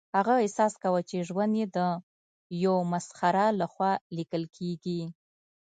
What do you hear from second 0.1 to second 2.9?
هغه احساس کاوه چې ژوند یې د یو